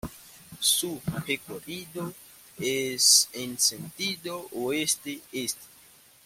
[0.59, 2.11] Su recorrido
[2.57, 5.61] es en sentido oeste-este.